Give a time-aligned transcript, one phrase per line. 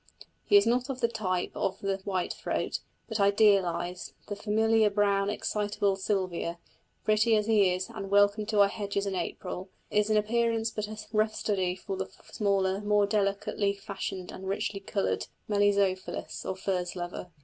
[0.47, 5.95] He is of the type of the white throat, but idealised; the familiar brown, excitable
[5.95, 6.57] Sylvia,
[7.03, 10.87] pretty as he is and welcome to our hedges in April, is in appearance but
[10.87, 16.95] a rough study for the smaller, more delicately fashioned and richly coloured Melizophilus, or furze
[16.95, 17.27] lover.